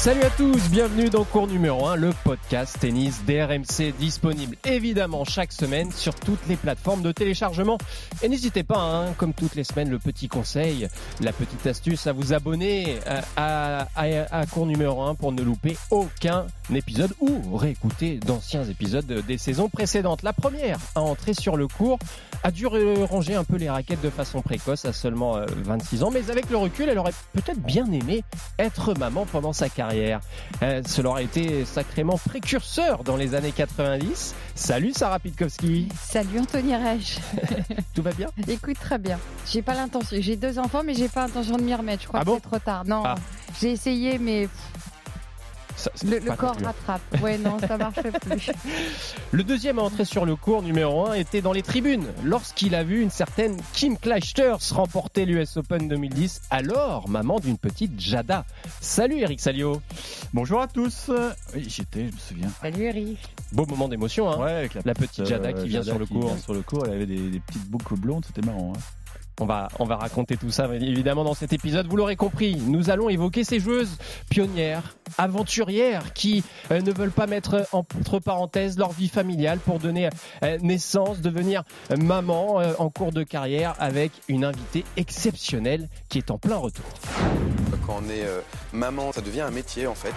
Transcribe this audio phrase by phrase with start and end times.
[0.00, 5.52] Salut à tous, bienvenue dans cours numéro 1, le podcast tennis DRMC disponible évidemment chaque
[5.52, 7.76] semaine sur toutes les plateformes de téléchargement.
[8.22, 10.88] Et n'hésitez pas, hein, comme toutes les semaines, le petit conseil,
[11.20, 12.96] la petite astuce à vous abonner
[13.36, 19.04] à, à, à cours numéro 1 pour ne louper aucun épisode ou réécouter d'anciens épisodes
[19.04, 20.22] des saisons précédentes.
[20.22, 21.98] La première à entrer sur le cours
[22.42, 26.30] a dû ranger un peu les raquettes de façon précoce à seulement 26 ans, mais
[26.30, 28.24] avec le recul, elle aurait peut-être bien aimé
[28.58, 30.20] être maman pendant sa carrière.
[30.62, 34.34] Euh, cela aurait été sacrément précurseur dans les années 90.
[34.54, 35.88] Salut Sarah Pitkowski.
[35.98, 37.18] Salut Anthony Reich.
[37.94, 38.28] Tout va bien?
[38.48, 39.18] Écoute très bien.
[39.46, 40.16] J'ai pas l'intention.
[40.20, 42.02] J'ai deux enfants, mais j'ai pas l'intention de m'y remettre.
[42.02, 42.34] Je crois ah que bon?
[42.36, 42.84] c'est trop tard.
[42.84, 43.14] Non, ah.
[43.60, 44.48] j'ai essayé, mais
[45.80, 47.00] ça, le, le corps rattrape.
[47.22, 48.50] Ouais, non, ça marche plus.
[49.32, 52.84] Le deuxième à entrer sur le cours numéro 1 était dans les tribunes lorsqu'il a
[52.84, 58.44] vu une certaine Kim Clijsters remporter l'US Open 2010, alors maman d'une petite Jada.
[58.80, 59.80] Salut Eric Salio.
[60.32, 61.10] Bonjour à tous.
[61.54, 62.48] Oui, j'étais, je me souviens.
[62.60, 63.18] Salut Eric.
[63.52, 66.06] Beau moment d'émotion, hein Ouais, avec la, La petite Jada qui vient Jada sur le
[66.06, 66.26] qui cours.
[66.26, 68.72] vient sur le cours, elle avait des, des petites boucles blondes, c'était marrant.
[68.76, 68.80] Hein.
[69.40, 71.86] On va, on va raconter tout ça évidemment dans cet épisode.
[71.88, 73.96] Vous l'aurez compris, nous allons évoquer ces joueuses
[74.28, 80.10] pionnières, aventurières qui euh, ne veulent pas mettre entre parenthèses leur vie familiale pour donner
[80.44, 81.64] euh, naissance, devenir
[81.98, 86.84] maman euh, en cours de carrière avec une invitée exceptionnelle qui est en plein retour.
[87.86, 88.40] Quand on est euh,
[88.72, 90.12] maman, ça devient un métier en fait.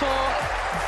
[0.00, 0.87] the.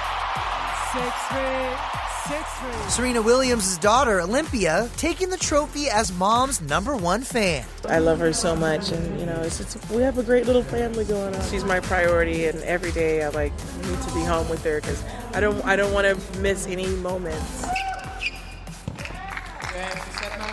[2.89, 7.65] Serena Williams' daughter, Olympia, taking the trophy as mom's number one fan.
[7.87, 10.63] I love her so much, and you know, it's, it's, we have a great little
[10.63, 11.49] family going on.
[11.49, 13.53] She's my priority, and every day I like
[13.87, 15.01] need to be home with her because
[15.33, 17.65] I don't I don't want to miss any moments.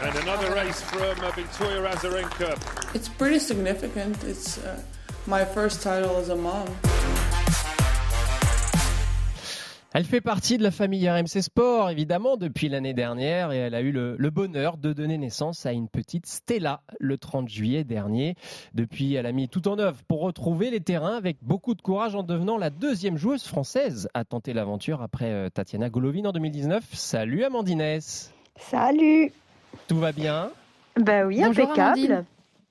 [0.01, 2.95] And another race from uh, Victoria Azarenka.
[2.95, 4.23] It's pretty significant.
[4.23, 4.81] It's uh,
[5.27, 6.69] my first title as a mom.
[9.95, 13.81] Elle fait partie de la famille RMC Sport, évidemment, depuis l'année dernière, et elle a
[13.81, 18.35] eu le, le, bonheur de donner naissance à une petite Stella le 30 juillet dernier.
[18.75, 22.15] Depuis, elle a mis tout en œuvre pour retrouver les terrains avec beaucoup de courage
[22.15, 26.85] en devenant la deuxième joueuse française à tenter l'aventure après euh, Tatiana Golovin en 2019.
[26.93, 28.01] Salut Amandines
[28.57, 29.33] Salut
[29.89, 30.51] Tout va bien?
[31.01, 31.81] Bah oui, Bonjour, impeccable.
[31.81, 32.25] Amandine.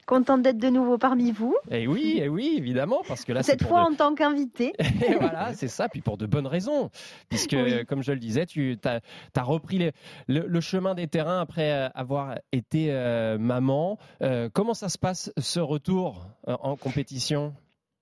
[0.08, 1.54] Contente d'être de nouveau parmi vous.
[1.70, 4.74] Et Eh oui, et oui, évidemment, parce que là, Cette fois en tant qu'invité.
[5.06, 6.90] Et voilà, c'est ça, puis pour de bonnes raisons,
[7.30, 7.86] puisque Oui.
[7.86, 9.92] comme je le disais, tu as, repris les-
[10.28, 14.00] le, le chemin des terrains après euh, avoir été euh, maman.
[14.24, 17.54] Euh, comment ça se passe ce retour en compétition?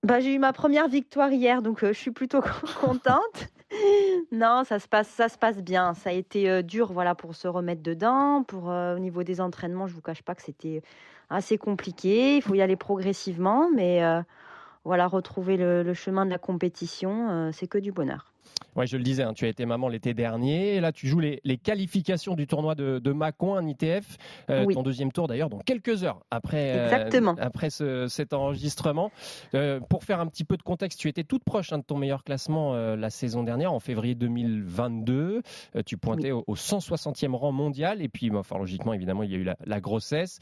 [0.04, 2.40] Bah, j'ai eu ma première victoire hier, donc euh, je suis plutôt
[2.80, 3.48] contente.
[4.30, 5.94] non, ça se passe, ça se passe bien.
[5.94, 8.44] Ça a été euh, dur, voilà, pour se remettre dedans.
[8.44, 10.82] Pour euh, au niveau des entraînements, je vous cache pas que c'était
[11.30, 12.36] assez compliqué.
[12.36, 14.22] Il faut y aller progressivement, mais euh,
[14.84, 18.32] voilà, retrouver le, chemin de la compétition, euh, c'est que du bonheur.
[18.76, 20.74] Ouais, je le disais, hein, tu as été maman l'été dernier.
[20.74, 24.18] Et là, tu joues les, les qualifications du tournoi de, de Mâcon, un ITF.
[24.50, 24.74] euh, Oui.
[24.74, 26.88] Ton deuxième tour, d'ailleurs, dans quelques heures après, euh,
[27.40, 29.10] après ce- cet enregistrement.
[29.54, 31.96] Euh, pour faire un petit peu de contexte, tu étais toute proche hein, de ton
[31.96, 35.42] meilleur classement la saison dernière, en février 2022.
[35.76, 38.02] Euh, tu pointais au, au 160e rang mondial.
[38.02, 40.38] Et puis, bah, enfin, logiquement, évidemment, il y a eu la, la grossesse.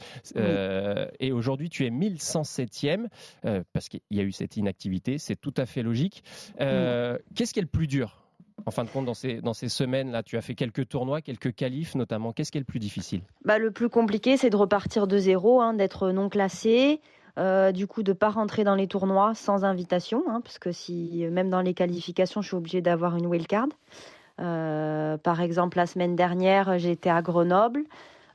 [1.19, 3.07] Et aujourd'hui, tu es 1107e
[3.45, 5.17] euh, parce qu'il y a eu cette inactivité.
[5.17, 6.23] C'est tout à fait logique.
[6.57, 10.41] Qu'est-ce qui est le plus dur en fin de compte, dans ces, semaines-là, tu as
[10.41, 12.31] fait quelques tournois, quelques qualifs notamment.
[12.31, 13.21] Qu'est-ce qui est le plus difficile?
[13.43, 17.01] Bah, le plus compliqué, c'est de repartir de zéro, hein, d'être non classé,
[17.37, 21.25] euh, du coup de pas rentrer dans les tournois sans invitation, hein, parce que si
[21.29, 23.67] même dans les qualifications, je suis obligée d'avoir une wildcard.
[24.39, 27.83] Euh, par exemple, la semaine dernière, j'étais à Grenoble,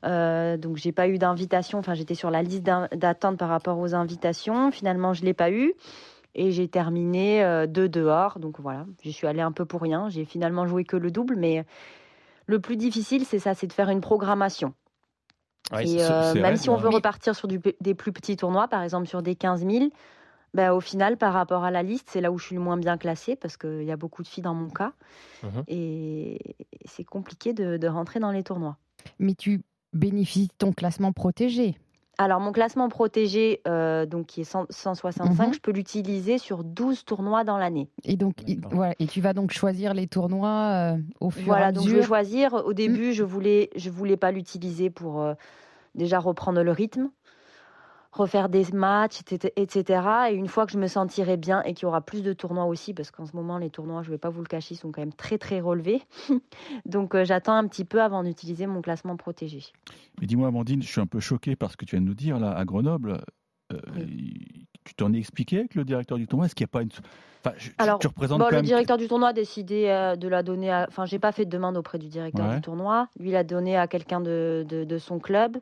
[0.04, 1.78] euh, donc j'ai pas eu d'invitation.
[1.78, 4.70] Enfin, j'étais sur la liste d'attente par rapport aux invitations.
[4.70, 5.74] Finalement, je l'ai pas eu.
[6.34, 10.08] Et j'ai terminé euh, deux dehors, donc voilà, j'y suis allée un peu pour rien.
[10.08, 11.64] J'ai finalement joué que le double, mais
[12.46, 14.74] le plus difficile, c'est ça, c'est de faire une programmation.
[15.72, 18.36] Ouais, Et c'est- euh, même vrai, si on veut repartir sur du- des plus petits
[18.36, 19.90] tournois, par exemple sur des 15 000,
[20.54, 22.76] bah, au final, par rapport à la liste, c'est là où je suis le moins
[22.76, 24.92] bien classée parce qu'il y a beaucoup de filles dans mon cas.
[25.44, 25.64] Mhm.
[25.68, 26.56] Et
[26.86, 28.76] c'est compliqué de, de rentrer dans les tournois.
[29.20, 29.62] Mais tu
[29.92, 31.76] bénéficies de ton classement protégé.
[32.22, 35.55] Alors, mon classement protégé, euh, donc qui est 100 165, Mhm.
[35.55, 37.88] je peux l'utiliser sur 12 tournois dans l'année.
[38.05, 41.46] Et donc, il- voilà, et tu vas donc choisir les tournois euh, au fur et
[41.46, 42.08] Voilà, à donc je vais mesure.
[42.08, 42.52] choisir.
[42.67, 42.75] Au Mm.
[42.75, 45.32] début, je voulais, je voulais pas l'utiliser pour euh,
[45.94, 47.08] déjà reprendre le rythme,
[48.12, 49.20] refaire des matchs,
[49.56, 50.02] etc..
[50.30, 52.64] Et une fois que je me sentirai bien et qu'il y aura plus de tournois
[52.64, 55.02] aussi, parce qu'en ce moment, les tournois, je vais pas vous le cacher, sont quand
[55.02, 56.02] même très très relevés.
[56.86, 59.62] donc, euh, j'attends un petit peu avant d'utiliser mon classement protégé.
[60.20, 62.14] Mais dis-moi, Amandine, je suis un peu choqué par ce que tu viens de nous
[62.14, 63.20] dire là à Grenoble.
[63.72, 63.78] Euh,
[64.84, 66.46] Tu t'en es expliqué avec le directeur du tournoi?
[66.46, 66.88] Est-ce qu'il n'y a pas une.
[67.44, 68.64] Enfin, je- tu- Alors, tu représentes bon, quand le même.
[68.64, 70.86] directeur du tournoi a décidé euh, de la donner à.
[70.88, 72.54] Enfin, j'ai pas fait de demande auprès du directeur Ouais.
[72.56, 73.08] du tournoi.
[73.18, 75.58] Lui, il a donné à quelqu'un de, de, de son club.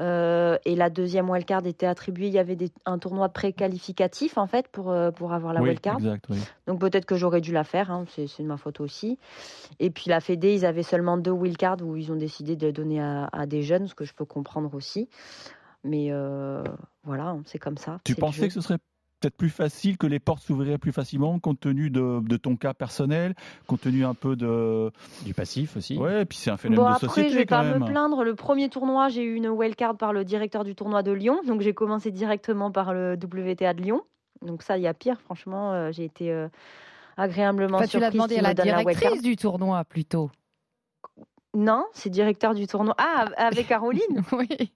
[0.00, 2.26] Euh, et la deuxième wildcard était attribuée.
[2.28, 5.70] Il y avait des- un tournoi pré-qualificatif, en fait, pour, euh, pour avoir la oui,
[5.70, 5.96] wildcard.
[5.96, 6.38] exact, oui.
[6.66, 9.18] Donc peut-être que j'aurais dû la faire, hein, c'est de ma faute aussi.
[9.80, 13.00] Et puis la Fédé, ils avaient seulement deux wildcards où ils ont décidé de donner
[13.00, 15.08] à, à des jeunes, ce que je peux comprendre aussi.
[15.84, 16.62] Mais euh,
[17.04, 18.00] voilà, hein, c'est comme ça.
[18.04, 18.78] Tu pensais que ce serait
[19.22, 22.74] peut-être plus facile, que les portes s'ouvriraient plus facilement, compte tenu de, de ton cas
[22.74, 23.34] personnel,
[23.66, 24.90] compte tenu un peu de.
[25.24, 25.96] Du passif aussi.
[25.96, 27.80] Ouais, et puis c'est un phénomène Bon, de après, société je vais quand pas même.
[27.80, 28.24] me plaindre.
[28.24, 31.40] Le premier tournoi, j'ai eu une wildcard par le directeur du tournoi de Lyon.
[31.46, 34.02] Donc, j'ai commencé directement par le WTA de Lyon.
[34.42, 35.20] Donc, ça, il y a pire.
[35.20, 36.48] Franchement, euh, j'ai été euh,
[37.16, 40.30] agréablement Enfin, tu l'as surprise demandé à la directrice du tournoi plutôt.
[41.54, 42.94] Non, c'est directeur du tournoi.
[42.98, 44.72] Ah, avec Caroline Oui.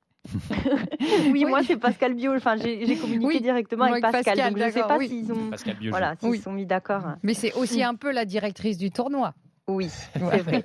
[1.30, 2.34] Oui, moi, c'est Pascal Bio.
[2.34, 4.24] Enfin, j'ai communiqué Oui, directement avec Pascal.
[4.24, 5.08] Pascal, donc, je sais d'accord, pas oui.
[5.08, 5.50] s'ils ont.
[5.50, 5.90] Pascal Biogel.
[5.90, 6.38] Voilà, s'ils Oui.
[6.40, 7.02] sont mis d'accord.
[7.22, 9.34] Mais c'est aussi un peu la directrice du tournoi.
[9.68, 10.62] Oui, c'est vrai.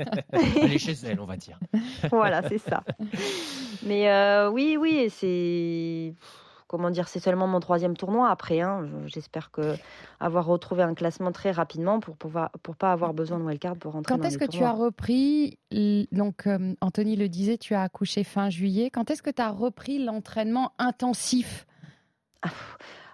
[0.62, 1.58] Elle est chez elle, on va dire.
[2.12, 2.84] voilà, c'est ça.
[3.84, 6.14] Mais euh, oui, oui, et c'est
[6.72, 8.62] comment dire, c'est seulement mon troisième tournoi après.
[8.62, 8.88] hein.
[8.88, 9.76] Je- J'espère que
[10.22, 13.92] avoir retrouvé un classement très rapidement pour pouvoir pour pas avoir besoin de wildcard pour
[13.92, 15.60] rentrer Quand dans est-ce que tu as repris
[16.12, 18.90] Donc, euh, Anthony le disait, tu as accouché fin juillet.
[18.90, 21.68] Quand est-ce que tu as repris l'entraînement intensif?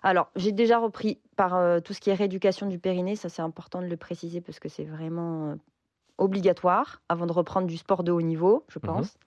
[0.03, 3.15] Alors, j'ai déjà repris par euh, tout ce qui est rééducation du périnée.
[3.15, 5.55] Ça, c'est important de le préciser parce que c'est vraiment euh,
[6.17, 8.85] obligatoire avant de reprendre du sport de haut niveau, je Mhm.
[8.85, 9.17] pense.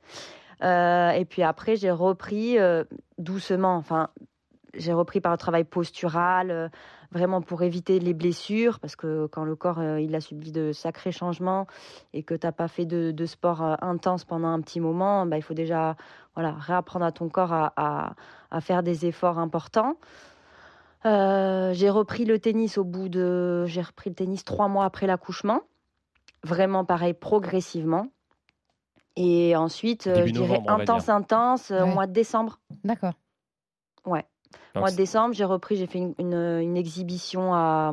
[0.63, 2.85] Et puis après, j'ai repris euh,
[3.19, 3.77] doucement.
[3.77, 4.11] Enfin,
[4.75, 6.69] j'ai repris par le travail postural, euh,
[7.13, 10.73] vraiment pour éviter les blessures, parce que quand le corps euh, il a subi de
[10.73, 11.67] sacrés changements
[12.13, 15.37] et que tu n'as pas fait de, sport euh, intense pendant un petit moment, bah,
[15.37, 15.97] il faut déjà
[16.35, 18.15] voilà, réapprendre à ton corps à,
[18.61, 19.97] faire des efforts importants.
[21.07, 23.65] Euh, j'ai repris le tennis au bout de.
[23.67, 25.63] J'ai repris le tennis trois mois après l'accouchement.
[26.45, 28.07] Vraiment pareil, progressivement.
[29.17, 32.59] Et ensuite, euh, Début je dirais novembre, intense, intense, euh, au mois de décembre.
[32.85, 33.13] D'accord.
[34.07, 34.25] Ouais.
[34.75, 37.93] Donc, mois de décembre, j'ai repris, j'ai fait une, une- une exhibition à,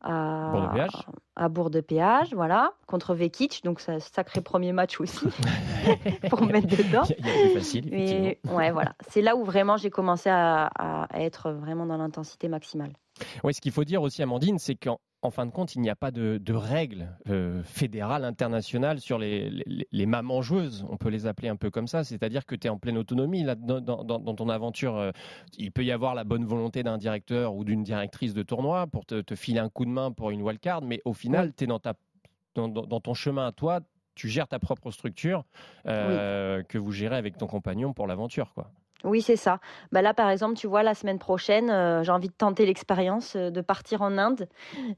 [0.00, 1.06] à, Bourg-de-Péage.
[1.36, 3.62] à Bourg-de-Péage, voilà, contre Vekic.
[3.64, 5.26] Donc, un sacré premier match aussi
[6.30, 7.02] pour me mettre dedans.
[7.18, 7.88] Il y a plus facile.
[7.90, 8.94] Mais ouais, voilà.
[9.08, 12.92] C'est là où vraiment j'ai commencé à, à être vraiment dans l'intensité maximale.
[13.44, 15.88] Oui, ce qu'il faut dire aussi, Amandine, c'est qu'en en fin de compte, il n'y
[15.88, 20.84] a pas de, de règles euh, fédérales, internationales sur les, les, les mamans joueuses.
[20.90, 22.02] On peut les appeler un peu comme ça.
[22.02, 24.96] C'est-à-dire que tu es en pleine autonomie là, dans, dans- dans ton aventure.
[24.96, 25.12] euh,
[25.58, 29.06] il peut y avoir la bonne volonté d'un directeur ou d'une directrice de tournoi pour
[29.06, 31.66] te, te filer un coup de main pour une wildcard, mais au final, tu es
[31.68, 31.94] dans, ta,
[32.56, 33.80] dans, dans- dans ton chemin à toi.
[34.14, 35.44] Tu gères ta propre structure
[35.86, 38.52] euh, que vous gérez avec ton compagnon pour l'aventure.
[38.54, 38.70] quoi.
[39.04, 39.58] Oui, c'est ça.
[39.90, 43.34] Bah là, par exemple, tu vois, la semaine prochaine, euh, j'ai envie de tenter l'expérience
[43.36, 44.48] euh, de partir en Inde,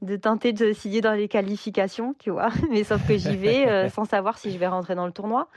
[0.01, 2.49] de tenter de signer dans les qualifications, tu vois.
[2.69, 5.47] Mais sauf que j'y vais euh, sans savoir si je vais rentrer dans le tournoi.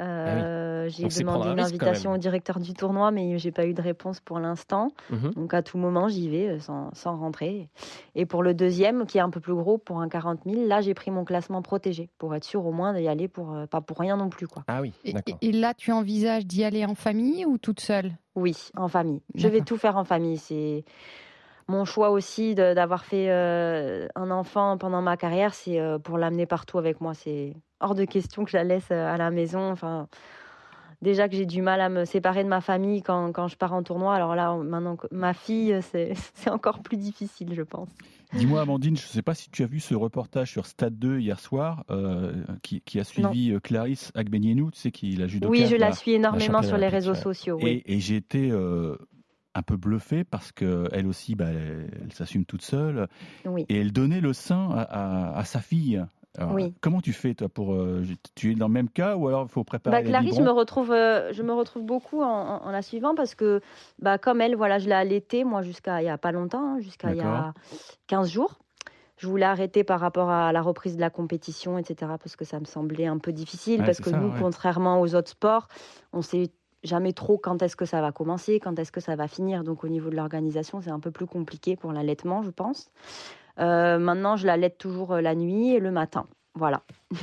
[0.00, 4.20] Euh, J'ai demandé une invitation au directeur du tournoi, mais j'ai pas eu de réponse
[4.20, 4.88] pour l'instant.
[5.10, 5.30] Mhm.
[5.34, 7.68] Donc à tout moment, j'y vais euh, sans, sans rentrer.
[8.14, 10.80] Et pour le deuxième, qui est un peu plus gros, pour un 40 000, là,
[10.80, 13.80] j'ai pris mon classement protégé pour être sûr au moins d'y aller pour euh, pas
[13.80, 14.64] pour rien non plus, quoi.
[14.66, 18.12] Ah oui, Et, et là, tu envisages d'y aller en famille ou toute seule?
[18.34, 19.20] Oui, en famille.
[19.34, 20.38] Je vais tout faire en famille.
[20.38, 20.84] C'est
[21.68, 26.18] mon choix aussi de- d'avoir fait euh, un enfant pendant ma carrière, c'est euh, pour
[26.18, 27.14] l'amener partout avec moi.
[27.14, 29.70] C'est hors de question que je la laisse euh, à la maison.
[29.70, 30.08] Enfin,
[31.02, 33.72] déjà que j'ai du mal à me séparer de ma famille quand, quand je pars
[33.72, 34.14] en tournoi.
[34.14, 37.88] Alors là, maintenant ma fille, c'est c'est encore plus difficile, je pense.
[38.34, 41.18] Dis-moi, Amandine, je ne sais pas si tu as vu ce reportage sur Stade 2
[41.20, 45.50] hier soir, euh, qui, qui a suivi euh, Clarisse Agbenienou, tu sais, qui la judoka.
[45.50, 47.58] Oui, je la la- suis énormément la sur les réseaux sociaux.
[47.60, 47.82] Et, Oui.
[47.84, 48.96] et j'ai été euh,
[49.54, 53.06] un peu bluffé parce qu'elle aussi, bah, elle, elle s'assume toute seule.
[53.44, 53.66] Oui.
[53.68, 56.02] Et elle donnait le sein à, à- à sa fille.
[56.38, 56.72] Alors, Oui.
[56.80, 57.74] Comment tu fais, toi, pour.
[57.74, 58.02] euh,
[58.34, 60.50] tu es dans le même cas ou alors il faut préparer Bah, Clarisse, je me
[60.50, 63.60] retrouve, euh, je me retrouve beaucoup en, en- en la suivant parce que,
[63.98, 66.80] bah, comme elle, voilà, je l'ai allaitée, moi, jusqu'à il y a pas longtemps, hein,
[66.80, 67.52] jusqu'à il y a D'accord.
[68.06, 68.58] 15 jours.
[69.18, 72.12] je voulais arrêter par rapport à la reprise de la compétition, etc.
[72.18, 73.80] Parce que ça me semblait un peu difficile.
[73.80, 74.38] Ouais, parce que ça, nous, ouais.
[74.40, 75.68] contrairement aux autres sports,
[76.14, 76.50] on sait
[76.82, 79.62] jamais trop quand est-ce que ça va commencer, quand est-ce que ça va finir.
[79.62, 82.90] Donc au niveau de l'organisation, c'est un peu plus compliqué pour l'allaitement, je pense.
[83.58, 86.26] Euh, maintenant, je l'allaite toujours euh, la nuit et le matin.
[86.54, 86.82] Voilà.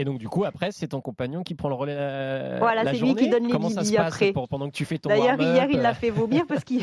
[0.00, 2.92] Et donc, du coup, après, c'est ton compagnon qui prend le relais la, Voilà, la
[2.94, 4.32] c'est lui qui donne les Comment ça se passe après.
[4.32, 6.82] pour- pendant que tu fais ton D'ailleurs, hier, il euh, l'a fait vomir parce qu'il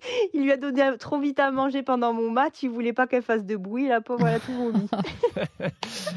[0.34, 2.62] il lui a donné trop vite à manger pendant mon match.
[2.62, 3.88] Il voulait pas qu'elle fasse de bruit.
[3.88, 4.88] La pauvre, elle a tout vomi.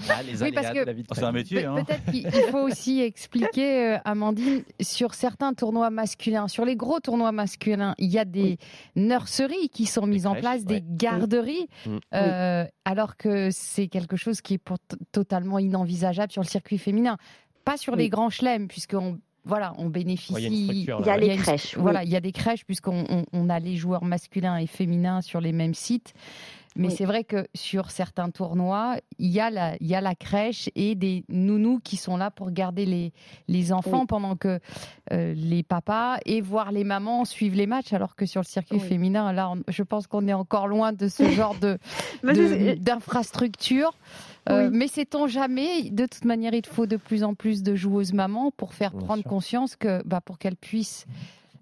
[0.09, 1.61] Ah, les Oui, parce aléas que- de la vie de C'est un métier.
[1.61, 1.83] Pe- Hein.
[1.85, 6.99] Peut-être qu'il il faut aussi expliquer, euh, Amandine, sur certains tournois masculins, sur les gros
[6.99, 8.57] tournois masculins, il y a des
[8.95, 11.97] nurseries qui sont mises en place, des garderies, Mm.
[12.15, 14.77] euh, alors que c'est quelque chose qui est pour-
[15.11, 17.17] totalement inenvisageable sur le circuit féminin.
[17.63, 20.33] Pas sur les grands chelems, puisqu'on voilà, on bénéficie.
[20.33, 21.81] Ouais, il y a Il y a là, les crèches, oui.
[21.81, 25.21] Voilà, il y a des crèches puisqu'on on, on a les joueurs masculins et féminins
[25.21, 26.13] sur les mêmes sites.
[26.77, 26.93] Mais Oui.
[26.97, 30.69] c'est vrai que sur certains tournois, il y, a la, il y a la crèche
[30.75, 33.11] et des nounous qui sont là pour garder les,
[33.49, 34.05] les enfants Oui.
[34.07, 34.61] pendant que
[35.11, 37.91] euh, les papas et voir les mamans suivent les matchs.
[37.91, 38.87] Alors que sur le circuit Oui.
[38.87, 41.77] féminin, là, on- je pense qu'on est encore loin de ce genre de,
[42.23, 43.91] Mais de- c'est- d'infrastructure.
[44.49, 44.77] Euh, Oui.
[44.77, 48.51] Mais sait-on jamais De toute manière, il faut de plus en plus de joueuses mamans
[48.51, 49.29] pour faire Bien prendre sûr.
[49.29, 51.05] conscience que, bah, pour qu'elles puissent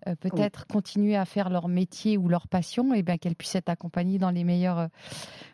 [0.07, 3.69] euh, peut-être continuer à faire leur métier ou leur passion, et bien qu'elles puissent être
[3.69, 4.88] accompagnées dans les meilleures, euh,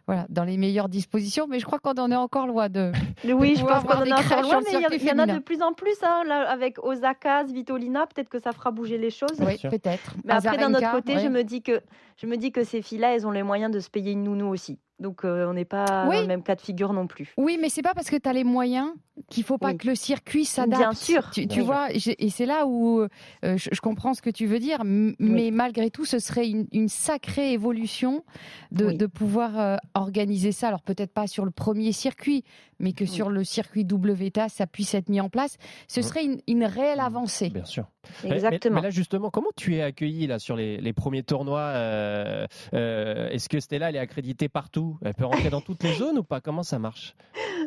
[0.08, 1.48] voilà, dans les meilleures dispositions.
[1.48, 2.92] Mais je crois qu'on en est encore loin de.
[3.26, 5.62] Oui, je pense qu'on en est encore loin, mais il y, en a de plus
[5.62, 5.96] en plus.
[6.04, 9.38] hein, là, avec Osaka, Svitolina, peut-être que ça fera bouger les choses.
[9.40, 10.16] Oui, peut-être.
[10.24, 11.24] Mais après, d'un autre côté, ouais.
[11.24, 11.82] je me dis que
[12.18, 14.48] je me dis que ces filles-là, elles ont les moyens de se payer une nounou
[14.48, 14.80] aussi.
[14.98, 16.16] Donc, euh, on n'est pas Oui.
[16.16, 17.34] dans le même cas de figure non plus.
[17.36, 18.88] Oui, mais c'est pas parce que tu as les moyens
[19.30, 19.78] qu'il faut pas Oui.
[19.78, 20.80] que le circuit s'adapte.
[20.82, 21.30] Bien sûr.
[21.32, 21.66] Tu, tu Oui.
[21.66, 23.08] vois, et c'est là où euh,
[23.44, 26.88] je, je comprends ce que tu veux dire, mais malgré tout, ce serait une, une
[26.88, 28.24] sacrée évolution
[28.72, 28.98] de, Oui.
[28.98, 30.68] de pouvoir euh, organiser ça.
[30.68, 32.44] Alors peut-être pas sur le premier circuit,
[32.80, 35.58] mais que sur le circuit WTA, ça puisse être mis en place.
[35.88, 37.50] Ce serait une, une réelle avancée.
[37.50, 37.86] Bien sûr.
[38.24, 38.76] Mais- Exactement.
[38.76, 43.30] Mais, là, justement, comment tu es accueilli là, sur les, les premiers tournois euh, euh,
[43.30, 44.98] Est-ce que Stella, elle est accréditée partout?
[45.04, 46.42] Elle peut rentrer dans toutes les zones ou pas?
[46.42, 47.16] Comment ça marche?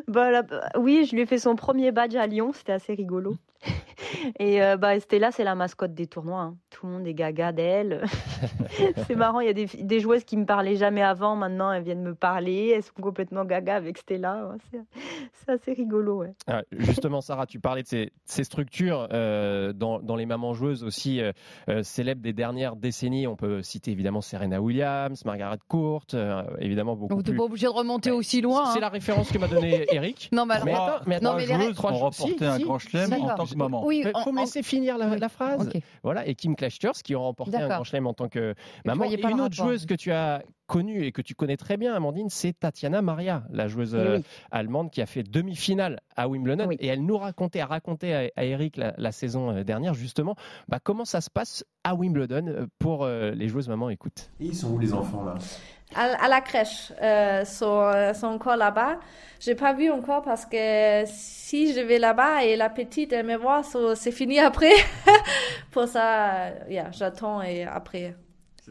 [0.07, 2.93] Bah, là, bah, oui, je lui ai fait son premier badge à Lyon, c'était assez
[2.93, 3.35] rigolo.
[4.39, 6.41] Et euh, bah, Stella, c'est la mascotte des tournois.
[6.41, 6.57] hein.
[6.69, 8.03] Tout le monde est gaga d'elle.
[9.07, 12.01] c'est marrant, il y a des, joueuses qui me parlaient jamais avant, maintenant elles viennent
[12.03, 14.47] me parler, elles sont complètement gaga avec Stella.
[14.47, 14.79] Ouais, c'est-
[15.33, 16.33] C'est assez rigolo, ouais.
[16.47, 20.83] Ah, Justement, Sarah, tu parlais de ces, ces structures euh, dans, dans les mamans joueuses
[20.83, 23.27] aussi euh, célèbres des dernières décennies.
[23.27, 27.37] On peut citer évidemment Serena Williams, Margaret Court, euh, évidemment beaucoup Donc, t'es plus.
[27.37, 28.65] pas obligé de remonter aussi loin.
[28.71, 28.81] C'est hein.
[28.81, 30.29] la référence que m'a donnée Eric.
[30.31, 32.63] Non, mais alors- Mais attends, mais attends, non, mais les remporté si, un si.
[32.63, 33.85] grand chelem en tant maman.
[33.85, 35.19] Oui, Il faut en- finir la, Oui.
[35.19, 35.69] la phrase.
[36.03, 38.53] Voilà, et Kim Clijsters qui ont remporté un grand chelem en tant que
[38.85, 39.05] maman.
[39.05, 39.51] Et une autre rapport.
[39.51, 43.43] joueuse que tu as connue et que tu connais très bien, Amandine, c'est Tatiana Maria,
[43.51, 44.23] la joueuse Eh euh, oui.
[44.51, 46.67] allemande qui a fait demi-finale à Wimbledon.
[46.67, 46.77] Oui.
[46.79, 50.35] Et elle nous racontait, a raconté à, à Eric la, la saison euh, dernière, justement,
[50.67, 53.89] bah, comment ça se passe à Wimbledon euh, pour euh, les joueuses maman.
[53.89, 54.29] Écoute?
[54.39, 55.35] Et ils sont où les enfants là?
[55.95, 58.99] À, à la crèche, euh, sont, euh, sont encore là-bas.
[59.39, 63.35] J'ai pas vu encore parce que si je vais là-bas et la petite elle me
[63.37, 64.71] voit, so- c'est fini après.
[65.71, 68.15] Pour ça, euh, yeah, j'attends et après.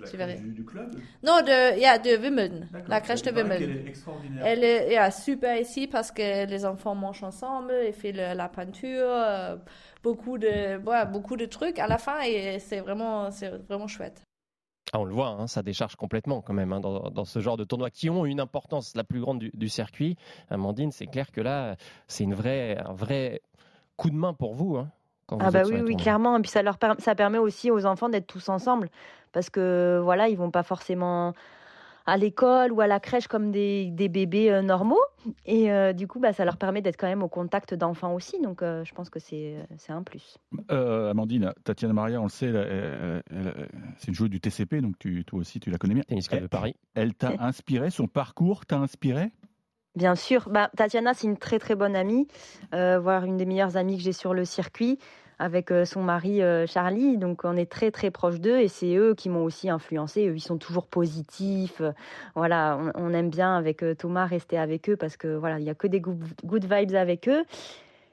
[0.04, 0.94] C'est la crèche du, du club?
[1.24, 3.58] Non, de, yeah, de Wimbledon, la crèche de Wimbledon.
[3.66, 4.42] qu'elle est extraordinaire.
[4.46, 8.48] Elle est yeah, super ici parce que les enfants mangent ensemble, ils font le- la
[8.48, 9.56] peinture, euh,
[10.02, 14.22] beaucoup de, ouais, beaucoup de trucs à la fin et c'est vraiment, c'est vraiment chouette.
[14.92, 17.58] Ah, on le voit, hein, ça décharge complètement quand même hein, dans, dans ce genre
[17.58, 20.16] de tournois qui ont une importance la plus grande du, du circuit.
[20.48, 21.76] Amandine, c'est clair que là,
[22.06, 23.42] c'est une vraie, un vrai
[23.96, 24.76] coup de main pour vous.
[24.78, 24.88] hein,
[25.26, 26.38] quand vous Ah bah êtes oui, oui, clairement.
[26.38, 28.88] Et puis ça leur ça permet aussi aux enfants d'être tous ensemble
[29.32, 31.34] parce que voilà, ils vont pas forcément
[32.08, 35.00] à l'école ou à la crèche comme des, des bébés euh, normaux.
[35.44, 38.40] Et euh, du coup bah, ça leur permet d'être quand même au contact d'enfants aussi.
[38.40, 40.38] Donc euh, je pense que c'est c'est un plus.
[40.70, 42.50] Euh, Amandine, Tatiana Maria, on le sait,
[43.98, 46.02] c'est une joueuse du TCP, donc tu, toi aussi tu la connais bien.
[46.02, 46.74] Tennis Club de Paris.
[46.94, 49.30] Elle t'a inspiré, son parcours t'a inspiré?
[49.94, 52.26] Bien sûr, bah, Tatiana c'est une très très bonne amie,
[52.74, 54.98] euh, voire une des meilleures amies que j'ai sur le circuit
[55.38, 57.16] avec euh, son mari euh, Charlie.
[57.16, 60.22] Donc on est très très proches d'eux et c'est eux qui m'ont aussi influencé.
[60.22, 61.82] Ils sont toujours positifs.
[62.34, 65.70] Voilà, on, aime bien avec euh, Thomas rester avec eux parce que voilà, il y
[65.70, 67.44] a que des good, vibes avec eux.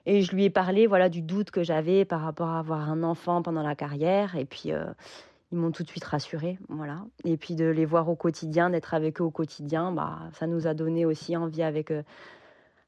[0.06, 3.02] Et je lui ai parlé voilà du doute que j'avais par rapport à avoir un
[3.02, 4.72] enfant pendant la carrière et puis
[5.52, 7.06] ils m'ont tout de suite rassuré, voilà.
[7.24, 10.68] Et puis de les voir au quotidien, d'être avec eux au quotidien, bah ça nous
[10.68, 11.92] a donné aussi envie avec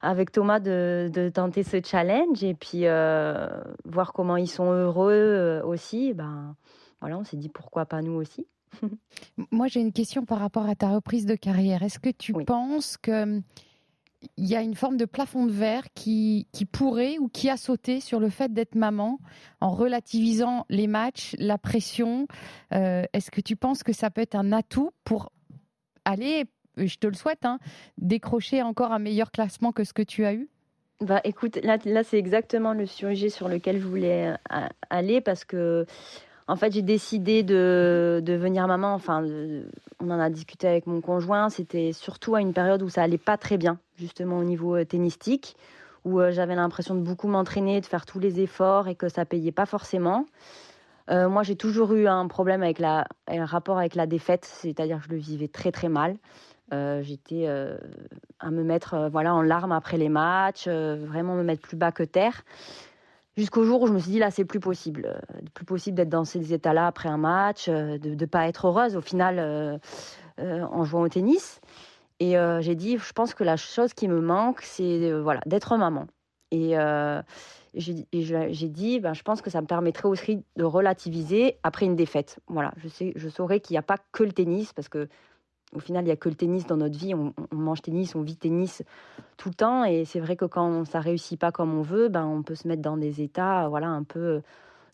[0.01, 3.47] avec Thomas de, de tenter ce challenge et puis euh,
[3.85, 6.13] voir comment ils sont heureux euh, aussi.
[6.13, 6.55] Ben
[7.01, 8.47] voilà, on s'est dit pourquoi pas nous aussi.
[9.51, 11.83] Moi, j'ai une question par rapport à ta reprise de carrière.
[11.83, 13.41] Est-ce que tu penses que
[14.35, 17.57] il y a une forme de plafond de verre qui, qui pourrait ou qui a
[17.57, 19.19] sauté sur le fait d'être maman
[19.61, 22.27] en relativisant les matchs, la pression?
[22.73, 25.31] Euh, est-ce que tu penses que ça peut être un atout pour
[26.03, 26.45] aller,
[26.77, 27.59] je te le souhaite, hein,
[27.97, 30.49] décrocher encore un meilleur classement que ce que tu as eu?
[30.99, 35.85] Bah écoute, là, c'est exactement le sujet sur lequel je voulais euh, aller parce que
[36.47, 38.93] en fait, j'ai décidé de, devenir maman.
[38.93, 39.23] Enfin,
[39.99, 41.49] on en a discuté avec mon conjoint.
[41.49, 44.85] C'était surtout à une période où ça allait pas très bien, justement au niveau euh,
[44.85, 45.55] tennistique,
[46.03, 49.23] où euh, j'avais l'impression de beaucoup m'entraîner, de faire tous les efforts et que ça
[49.25, 50.25] payait pas forcément.
[51.09, 55.05] Moi, j'ai toujours eu un problème avec la, un rapport avec la défaite, c'est-à-dire que
[55.05, 56.17] je le vivais très très mal.
[56.71, 61.91] J'étais à me mettre voilà en larmes après les matchs, vraiment me mettre plus bas
[61.91, 62.43] que terre
[63.37, 66.09] jusqu'au jour où je me suis dit là c'est plus possible, euh, plus possible d'être
[66.09, 69.77] dans ces états-là après un match, euh, de ne pas être heureuse au final euh,
[70.37, 71.61] en jouant au tennis.
[72.19, 76.07] Et j'ai dit, je pense que la chose qui me manque, c'est voilà d'être maman.
[76.49, 76.75] Et
[77.75, 82.39] j'ai dit, ben, je pense que ça me permettrait aussi de relativiser après une défaite.
[82.47, 85.09] Voilà, je sais, je saurais qu'il n'y a pas que le tennis parce que
[85.77, 87.13] au final, il n'y a que le tennis dans notre vie.
[87.13, 88.81] On, mange tennis, on vit tennis
[89.37, 89.85] tout le temps.
[89.85, 92.67] Et c'est vrai que quand ça réussit pas comme on veut, ben, on peut se
[92.67, 94.41] mettre dans des états voilà, un peu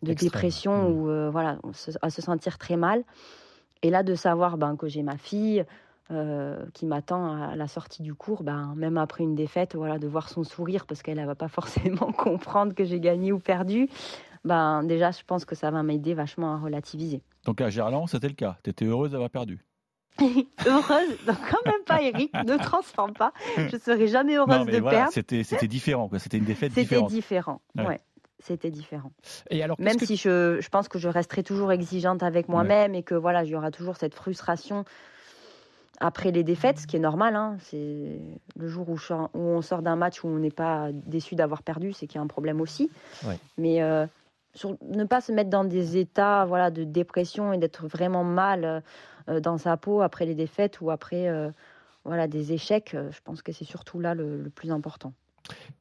[0.04, 0.92] de dépression mmh.
[0.92, 1.58] ou euh, voilà,
[2.02, 3.06] à se sentir très mal.
[3.82, 5.63] Et là, de savoir ben, que j'ai ma fille
[6.12, 10.08] euh, qui m'attend à la sortie du cours, ben, même après une défaite, voilà, de
[10.08, 13.88] voir son sourire parce qu'elle ne va pas forcément comprendre que j'ai gagné ou perdu,
[14.44, 17.22] ben, déjà, je pense que ça va m'aider vachement à relativiser.
[17.46, 18.58] Donc à Gerland, c'était le cas.
[18.66, 19.63] Tu étais heureuse d'avoir perdu
[20.65, 23.34] heureuse, donc quand même pas Eric, ne transforme pas.
[23.58, 25.12] Je serai jamais heureuse de perdre.
[25.12, 26.20] C'était, c'était différent, quoi.
[26.20, 27.10] C'était une défaite différente.
[27.10, 28.00] C'était différent, ouais.
[28.39, 29.12] C'était différent.
[29.50, 33.01] Et alors, même si je, je, pense que je resterai toujours exigeante avec moi-même et
[33.01, 34.84] que voilà, il y aura toujours cette frustration
[36.00, 37.36] après les défaites, ce qui est normal.
[37.36, 37.58] Hein.
[37.60, 38.20] C'est
[38.58, 38.98] le jour où,
[39.34, 42.20] où on sort d'un match où on n'est pas déçu d'avoir perdu, c'est qu'il y
[42.20, 42.91] a un problème aussi.
[43.58, 44.05] Mais euh,
[44.53, 48.65] sur, ne pas se mettre dans des états voilà de dépression et d'être vraiment mal
[48.65, 48.79] euh,
[49.28, 51.50] dans sa peau après les défaites ou après euh,
[52.06, 52.94] voilà, des échecs.
[52.94, 55.14] Euh, je pense que c'est surtout là le, plus important.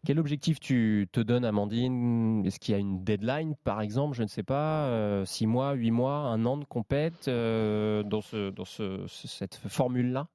[0.05, 2.45] Quel objectif tu te donnes, Amandine?
[2.45, 4.17] Est-ce qu'il y a une deadline, par exemple?
[4.17, 8.65] Je ne sais pas, six mois, huit mois, un an de compète dans, ce, dans
[8.65, 10.27] ce, cette formule-là?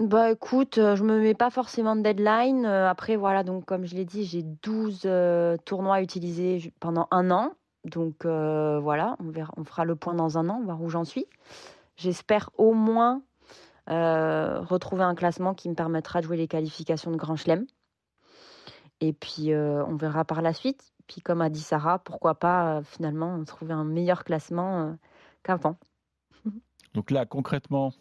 [0.00, 2.66] Bah écoute, je me mets pas forcément de deadline.
[2.66, 5.08] Après voilà, donc comme je l'ai dit, j'ai 12
[5.64, 7.52] tournois utilisés pendant un an.
[7.86, 11.04] Donc voilà, on, verra, on fera le point dans un an, on voir où j'en
[11.04, 11.24] suis.
[11.96, 13.22] J'espère au moins
[13.90, 17.66] euh, retrouver un classement qui me permettra de jouer les qualifications de Grand Chelem.
[19.00, 20.92] Et puis, euh, on verra par la suite.
[21.06, 24.96] Puis, comme a dit Sarah, pourquoi pas euh, finalement trouver un meilleur classement
[25.42, 25.76] qu'avant.
[26.94, 27.92] Donc là, concrètement,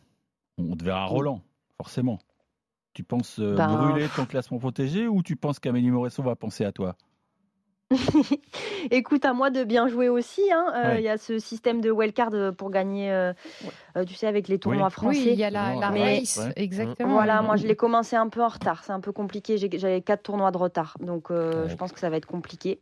[0.58, 1.42] on te verra Roland,
[1.78, 2.20] forcément.
[2.94, 6.72] Tu penses ben, brûler ton classement protégé ou tu penses qu'Amélie Moresson va penser à
[6.72, 6.96] toi?
[8.92, 10.42] Écoute, à moi de bien jouer aussi.
[10.52, 10.66] Hein.
[10.76, 13.34] Euh, il y a ce système de wildcard euh, pour gagner, euh,
[14.08, 15.20] tu sais, avec les tournois français.
[15.20, 17.14] Oui, il y a la, race, exactement.
[17.14, 18.84] Voilà, moi je l'ai commencé un peu en retard.
[18.84, 19.58] C'est un peu compliqué.
[19.58, 20.98] J'avais quatre tournois de retard.
[21.00, 22.80] Donc je pense que ça va être compliqué.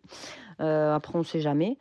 [0.59, 1.77] après, on ne sait jamais.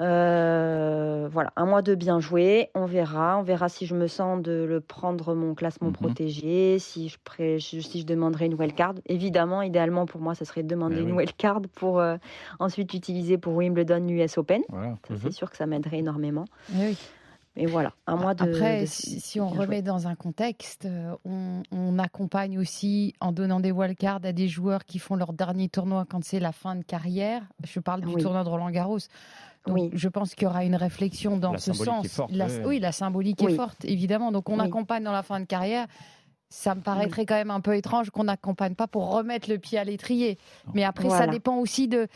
[0.00, 3.38] Euh, voilà, un mois de bien jouer, on verra.
[3.38, 5.94] On verra si je me sens de le prendre mon classement mhm.
[5.94, 8.94] protégé, si je, si je demanderai une wildcard.
[9.06, 12.16] Évidemment, idéalement pour moi, ça serait de demander eh une wildcard pour euh,
[12.58, 14.62] ensuite utiliser pour Wimbledon, l'US Open.
[15.08, 15.32] C'est mhm.
[15.32, 16.46] sûr que ça m'aiderait énormément.
[16.74, 16.98] Eh oui.
[17.56, 18.44] Et voilà, un mois de.
[18.44, 24.20] Après, si, on remet dans un contexte, euh, on, accompagne aussi en donnant des wildcards
[24.24, 27.42] à des joueurs qui font leur dernier tournoi quand c'est la fin de carrière.
[27.64, 29.00] Je parle du tournoi de Roland Garros
[29.66, 29.90] oui.
[29.92, 32.20] je pense qu'il y aura une réflexion dans ce sens.
[32.64, 32.80] oui.
[32.80, 34.32] la symbolique est forte, évidemment.
[34.32, 35.86] Donc on accompagne dans la fin de carrière.
[36.52, 39.78] Ça me paraîtrait quand même un peu étrange qu'on n'accompagne pas pour remettre le pied
[39.78, 40.36] à l'étrier.
[40.74, 42.08] Mais après, ça dépend aussi de,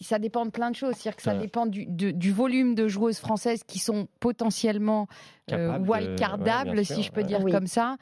[0.00, 0.94] ça dépend de plein de choses.
[0.94, 5.08] C'est-à-dire que ça, dépend du, du, volume de joueuses françaises qui sont potentiellement
[5.52, 7.98] euh, wildcardables, si je peux dire comme ça.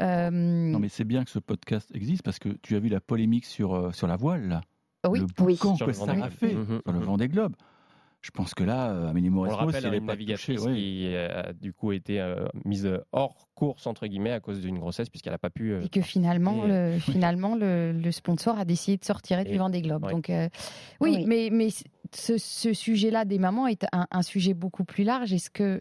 [0.00, 3.00] Euh, non, mais c'est bien que ce podcast existe parce que tu as vu la
[3.00, 4.60] polémique sur, euh, sur la voile, là.
[5.08, 7.56] Oui, le boucan que ça a fait sur le vent des globes
[8.22, 11.90] je pense que là, euh, Amélie Mauresmo, on rappelle, une navigatrice qui a du coup
[11.90, 15.72] été euh, mise hors course entre guillemets à cause d'une grossesse puisqu'elle n'a pas pu.
[15.72, 20.08] Euh, et que finalement, le, finalement, le, sponsor a décidé de sortir du Vendée Globe.
[20.08, 20.30] Donc
[21.00, 21.68] oui, mais mais
[22.12, 22.38] ce,
[22.72, 25.32] sujet-là des mamans est un, sujet beaucoup plus large.
[25.32, 25.80] Est-ce que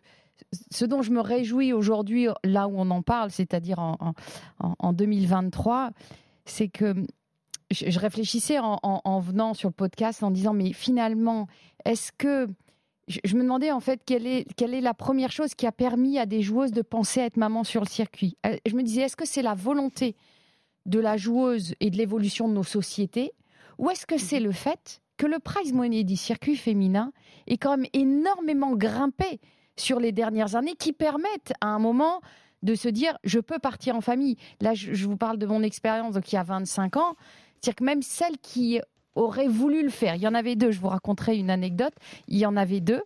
[0.72, 4.16] ce dont je me réjouis aujourd'hui, là où on en parle, c'est-à-dire en,
[4.60, 5.92] en, en 2023,
[6.46, 6.96] c'est que
[7.72, 11.48] je, réfléchissais en, venant sur le podcast en disant, mais finalement,
[11.86, 12.48] est-ce que
[13.08, 16.20] je me demandais en fait quelle est, quelle est la première chose qui a permis
[16.20, 18.38] à des joueuses de penser à être maman sur le circuit?
[18.46, 20.16] Euh, je me disais, est-ce que c'est la volonté
[20.86, 23.34] de la joueuse et de l'évolution de nos sociétés?
[23.78, 27.12] Ou est-ce que c'est le fait que le prize money du circuit féminin
[27.48, 29.40] est quand même énormément grimpé
[29.76, 32.22] sur les dernières années qui permettent à un moment
[32.64, 34.38] de se dire je peux partir en famille.
[34.62, 37.16] Là, je, vous parle de mon expérience donc il y a 25 ans.
[37.62, 38.80] C'est-à-dire que même celles qui
[39.16, 41.94] auraient voulu le faire, il y en avait deux, je vous raconterai une anecdote,
[42.28, 43.02] il y en avait deux.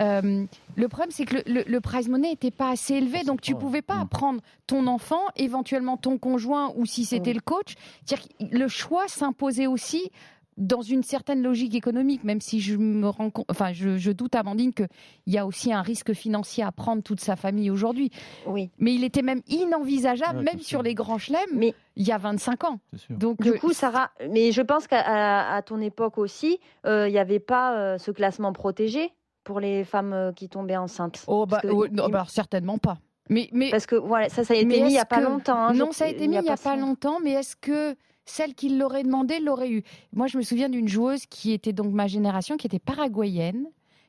[0.00, 0.44] Euh,
[0.76, 4.04] le problème, c'est que le, prize money n'était pas assez élevé, donc tu pouvais pas
[4.10, 7.74] prendre ton enfant, éventuellement ton conjoint ou si c'était le coach.
[8.04, 10.10] C'est-à-dire que le choix s'imposait aussi
[10.56, 14.88] dans une certaine logique économique, même si je me rends enfin, je, doute, Amandine, qu'il
[15.26, 18.10] y a aussi un risque financier à prendre toute sa famille aujourd'hui.
[18.46, 18.70] Oui.
[18.78, 22.64] Mais il était même inenvisageable, même sur les grands chelems, mais il y a 25
[22.64, 22.80] ans.
[23.10, 27.18] Donc, du euh, coup, Sarah, mais je pense qu'à ton époque aussi, euh, il n'y
[27.18, 29.12] avait pas euh, ce classement protégé
[29.44, 31.24] pour les femmes qui tombaient enceintes?
[31.26, 32.98] Oh, bah, oh, bah certainement pas.
[33.28, 35.56] Mais, mais, Parce que voilà, ça, ça a été mis il n'y a pas longtemps.
[35.56, 38.54] Hein, non, ça a été mis il n'y a, pas longtemps, mais est-ce que celle
[38.54, 39.82] qui l'aurait demandé l'aurait eu.
[40.12, 43.66] Moi, je me souviens d'une joueuse qui était donc ma génération, qui était paraguayenne.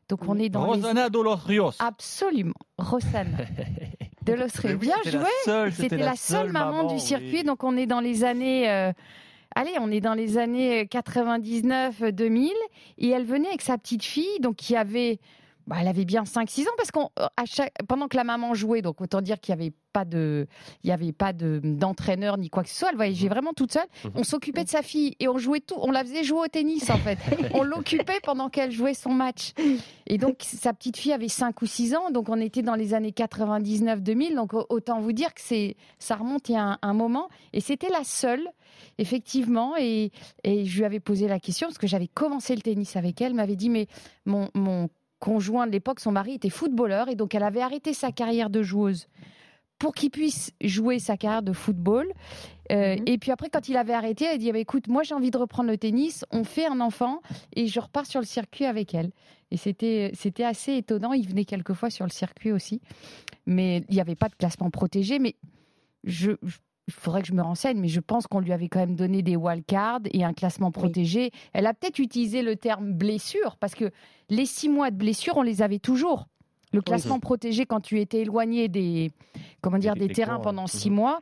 [0.10, 1.72] Donc on est dans Rosana de los Rios.
[1.80, 3.38] Absolument, Rosana
[4.26, 4.78] de los Rios.
[4.78, 5.72] Bien joué.
[5.72, 7.44] C'était la, seule maman, du circuit.
[7.44, 8.70] Donc on est dans les années.
[8.70, 8.92] Euh,
[9.56, 12.52] allez, on est dans les années 99-2000
[12.98, 15.20] et elle venait avec sa petite fille, donc qui avait
[15.68, 17.28] bah, elle avait bien 5-6 ans parce qu'on euh,
[17.88, 20.48] pendant que la maman jouait, donc autant dire qu'il n'y avait pas de,
[20.84, 22.90] il y avait pas de d'entraîneur ni quoi que ce soit.
[22.90, 23.34] Elle voyageait mhm.
[23.34, 23.88] vraiment toute seule.
[24.04, 24.12] Mhm.
[24.16, 25.76] On s'occupait de sa fille et on jouait tout.
[25.78, 27.18] On la faisait jouer au tennis en fait.
[27.54, 29.54] on l'occupait pendant qu'elle jouait son match.
[30.08, 32.94] Et donc sa petite fille avait 5 ou 6 ans, donc on était dans les
[32.94, 34.36] années 99-2000.
[34.36, 37.30] Donc autant vous dire que c'est, ça remonte il y a un, moment.
[37.54, 38.48] Et c'était la seule,
[38.98, 39.76] effectivement.
[39.78, 40.12] Et,
[40.44, 43.34] et je lui avais posé la question parce que j'avais commencé le tennis avec elle.
[43.34, 43.88] M'avait dit mais
[44.26, 44.90] mon mon
[45.24, 48.62] conjoint de l'époque, son mari était footballeur et donc elle avait arrêté sa carrière de
[48.62, 49.08] joueuse
[49.80, 52.12] pour qu'il puisse jouer sa carrière de football.
[52.74, 53.04] Euh, mhm.
[53.08, 55.16] Et puis après, quand il avait arrêté, elle a dit ah bah, écoute, moi j'ai
[55.16, 57.22] envie de reprendre le tennis, on fait un enfant
[57.56, 59.12] et je repars sur le circuit avec elle.
[59.50, 61.14] Et c'était c'était assez étonnant.
[61.14, 62.82] Il venait quelquefois sur le circuit aussi,
[63.46, 65.20] mais il n'y avait pas de classement protégé.
[65.20, 65.36] Mais
[66.04, 66.32] je
[66.88, 69.22] il faudrait que je me renseigne, mais je pense qu'on lui avait quand même donné
[69.22, 71.32] des wildcards et un classement protégé.
[71.54, 73.92] Elle a peut-être utilisé le terme blessure, parce que
[74.30, 76.28] les six mois de blessure, on les avait toujours.
[76.74, 79.12] Le classement protégé quand tu étais éloigné des,
[79.62, 81.22] comment dire, des, terrains pendant six mois.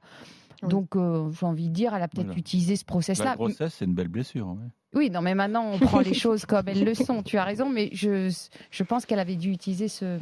[0.63, 3.31] Donc, euh, j'ai envie de dire, elle a peut-être utilisé ce process-là.
[3.31, 4.55] La grossesse, c'est une belle blessure.
[4.93, 7.23] Oui, non, mais maintenant, on prend les choses comme elles le sont.
[7.23, 8.33] Tu as raison, mais je,
[8.69, 10.19] je pense qu'elle avait dû utiliser ce,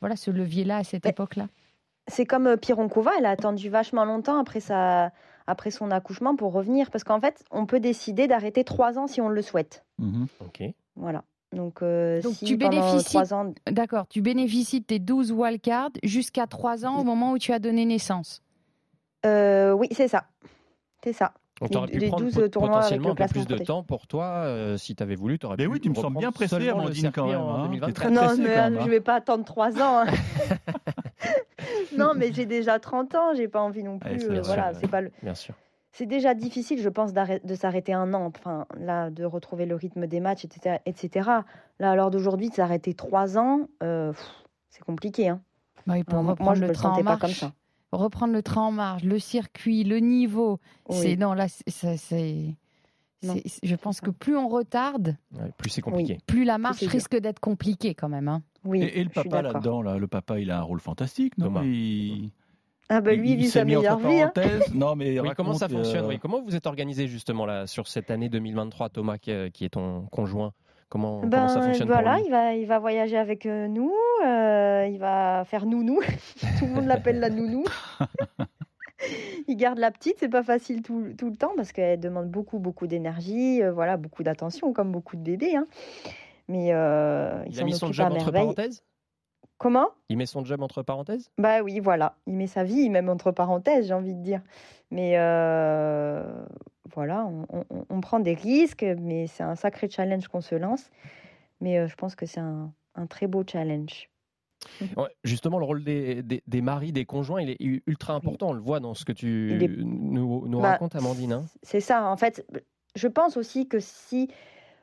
[0.00, 1.48] voilà, ce levier-là à cette époque-là.
[2.08, 5.10] C'est comme euh, Pironkova, elle a attendu vachement longtemps après, sa,
[5.46, 6.90] après son accouchement pour revenir.
[6.90, 9.84] Parce qu'en fait, on peut décider d'arrêter trois ans si on le souhaite.
[9.98, 10.26] Mhm.
[10.40, 10.62] Ok.
[10.96, 11.24] Voilà.
[11.52, 13.54] Donc, euh, si tu bénéficies, ans...
[13.70, 17.60] d'accord, tu bénéficies de tes 12 wildcards jusqu'à 3 ans au moment où tu as
[17.60, 18.42] donné naissance.
[19.24, 20.24] Euh, oui, c'est ça.
[21.04, 21.32] C'est ça.
[21.60, 25.14] On t'aurait pu prendre potentiellement un peu plus de temps pour toi si tu avais
[25.14, 25.38] voulu.
[25.44, 27.36] Aurais mais oui, tu me sens bien pressé, Amandine, quand même.
[27.36, 27.68] Hein.
[28.10, 30.00] non, mais je ne vais pas attendre 3 ans.
[30.00, 30.06] Hein.
[31.98, 34.30] non, mais j'ai déjà 30 ans, j'ai pas envie non plus.
[34.30, 35.10] Euh, voilà, c'est pas le.
[35.22, 35.54] Bien sûr.
[35.92, 38.26] C'est déjà difficile, je pense, de s'arrêter un an.
[38.26, 40.78] Enfin, là, de retrouver le rythme des matchs, etc.
[40.86, 41.30] etc.
[41.78, 44.12] Là, à l'heure d'aujourd'hui, de s'arrêter trois ans, euh,
[44.70, 45.28] c'est compliqué.
[45.28, 45.40] Hein.
[45.86, 45.94] Bah
[46.40, 47.20] moi, je le train en marche.
[47.20, 47.52] Pas comme ça.
[47.92, 50.58] Reprendre le train en marche, le circuit, le niveau.
[50.90, 52.56] C'est non, là, c'est.
[53.62, 55.16] Je pense que plus on retarde,
[55.58, 56.18] plus c'est compliqué.
[56.26, 58.28] Plus la marche risque d'être compliquée quand même.
[58.28, 58.42] Hein.
[58.64, 61.52] Oui, et, le papa là-dedans, là, le papa, il a un rôle fantastique, non?
[62.90, 64.20] Ah bah lui, il, vit sa meilleure vie.
[64.20, 64.32] Hein.
[64.74, 66.10] Non, mais comment ça fonctionne?
[66.10, 70.02] Euh, Comment vous êtes organisé justement là sur cette année 2023, Thomas, qui, est ton
[70.10, 70.52] conjoint?
[70.90, 72.26] Comment, ben, ça fonctionne voilà, pour lui?
[72.26, 73.92] il va, il va voyager avec euh, nous,
[74.24, 76.00] euh, il va faire nounou.
[76.58, 77.64] tout le monde l'appelle la nounou.
[79.54, 82.58] il garde la petite, c'est pas facile tout, tout, le temps parce qu'elle demande beaucoup,
[82.58, 85.54] beaucoup d'énergie, voilà, beaucoup d'attention, comme beaucoup de bébés.
[85.54, 85.68] Hein.
[86.48, 88.84] Mais euh, il, a mis son job entre parenthèses?
[89.58, 89.88] Comment?
[90.08, 91.30] Il met son job entre parenthèses?
[91.38, 92.16] Bah oui, voilà.
[92.26, 94.42] Il met sa vie, même entre parenthèses, j'ai envie de dire.
[94.90, 96.44] Mais euh,
[96.92, 97.28] voilà,
[97.88, 100.90] on, prend des risques, mais c'est un sacré challenge qu'on se lance.
[101.60, 102.72] Mais euh, je pense que c'est un,
[103.08, 104.10] très beau challenge.
[105.24, 108.50] Justement, le rôle des, des, maris, des conjoints, il est ultra important.
[108.50, 111.32] On le voit dans ce que tu nous, nous bah, racontes, Amandine.
[111.32, 111.44] Hein.
[111.62, 112.08] c'est ça.
[112.08, 112.46] En fait,
[112.94, 114.28] je pense aussi que si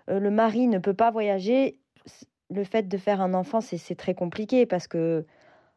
[0.10, 1.80] euh, le mari ne peut pas voyager,
[2.50, 5.26] le fait de faire un enfant, c'est très compliqué parce que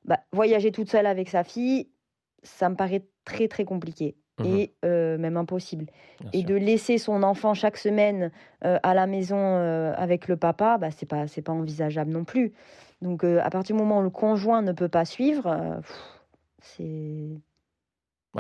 [0.04, 1.88] bah, voyager toute seule avec sa fille,
[2.42, 4.16] ça me paraît très très compliqué.
[4.40, 5.86] Mmh et même impossible.
[6.32, 9.36] et de laisser son enfant chaque semaine à la maison
[9.96, 12.52] avec le papa, bah, c'est pas c'est pas envisageable non plus.
[13.02, 15.80] Donc à partir du moment où le conjoint ne peut pas suivre,
[16.60, 17.30] c'est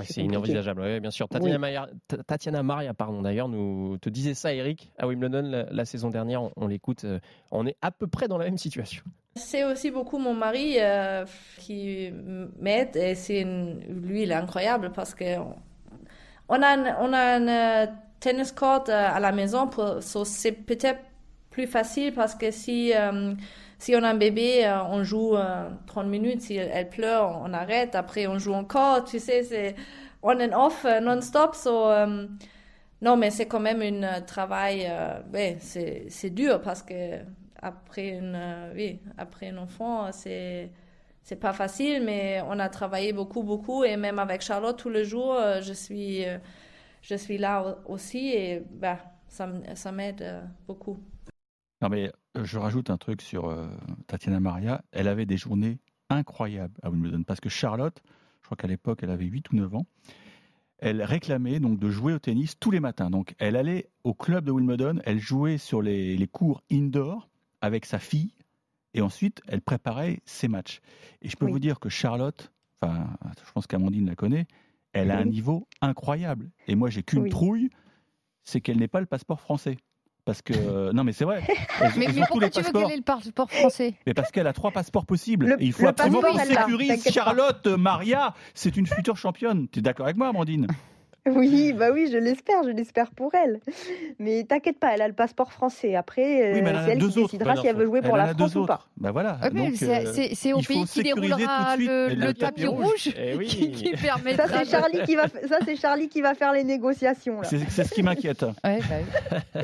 [0.02, 1.28] c'est inenvisageable, oui, bien sûr.
[1.28, 6.42] Tatiana, Maria, pardon, d'ailleurs, nous te disait ça, Eric, à Wimbledon la, saison dernière.
[6.56, 7.06] On, l'écoute,
[7.52, 9.04] on est à peu près dans la même situation.
[9.36, 10.78] C'est aussi beaucoup mon mari
[11.58, 12.10] qui
[12.58, 15.24] m'aide et c'est lui, il est incroyable parce que
[16.48, 17.86] on a un, on a un euh,
[18.20, 21.00] tennis court euh, à la maison, pour, c'est peut-être
[21.50, 23.34] plus facile parce que si, euh,
[23.84, 25.36] si on a un bébé, on joue
[25.86, 29.74] 30 minutes, si elle pleure, on arrête, après on joue encore, tu sais, c'est
[30.22, 31.54] on and off non-stop.
[31.54, 31.90] So,
[33.02, 34.90] non, mais c'est quand même un travail,
[35.32, 37.18] ouais, c'est, dur parce que
[37.60, 38.38] après, une,
[38.74, 40.70] oui, après un enfant, c'est
[41.24, 43.82] c'est pas facile, mais on a travaillé beaucoup, beaucoup.
[43.82, 46.38] Et même avec Charlotte, tous les jours, euh, je suis, euh,
[47.00, 48.28] je suis là aussi.
[48.28, 49.46] Et bah, ça,
[49.90, 50.98] m'aide euh, beaucoup.
[51.84, 53.54] Non, mais je rajoute un truc sur
[54.06, 54.82] Tatiana Maria.
[54.90, 57.24] Elle avait des journées incroyables à Wimbledon.
[57.24, 58.02] Parce que Charlotte,
[58.40, 59.86] je crois qu'à l'époque, elle avait 8 ou 9 ans.
[60.78, 63.10] Elle réclamait donc de jouer au tennis tous les matins.
[63.10, 67.28] Donc, elle allait au club de Wimbledon, elle jouait sur les, les cours indoor
[67.60, 68.32] avec sa fille
[68.94, 70.80] et ensuite, elle préparait ses matchs.
[71.20, 73.08] Et je peux vous dire que Charlotte, enfin,
[73.44, 74.46] je pense qu'Amandine la connaît,
[74.94, 76.50] elle a un niveau incroyable.
[76.66, 77.68] Et moi, j'ai qu'une trouille,
[78.44, 79.76] c'est qu'elle n'ait pas le passeport français.
[80.24, 81.42] Parce que non mais c'est vrai.
[81.96, 83.94] mais, pourquoi tu veux qu'elle ait le passeport français?
[84.06, 85.56] Mais parce qu'elle a trois passeports possibles.
[85.58, 88.34] et il faut absolument qu'on sécurise Charlotte Maria.
[88.54, 89.68] C'est une future championne.
[89.70, 90.66] Tu es d'accord avec moi, Amandine?
[91.30, 93.60] oui, bah oui, je l'espère, je l'espère pour elle.
[94.18, 95.94] Mais t'inquiète pas, elle a le passeport français.
[95.94, 98.86] Après, oui, c'est elle qui décidera si elle veut jouer pour la France ou pas.
[98.96, 99.38] Bah voilà.
[100.34, 104.48] c'est au pays qui déroulera le, tapis rouge, eh qui, qui, permettra.
[104.48, 107.40] Ça c'est Charlie qui va, ça c'est Charlie qui va faire les négociations.
[107.42, 108.44] C'est ce qui m'inquiète.
[108.64, 109.60] Ouais, bah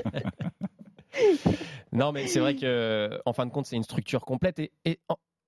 [1.92, 5.00] non, mais c'est vrai que, en fin de compte, c'est une structure complète et, et